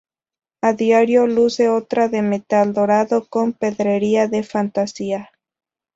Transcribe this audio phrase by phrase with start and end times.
[0.63, 5.29] A diario luce otra de metal dorado, con pedrería de fantasía.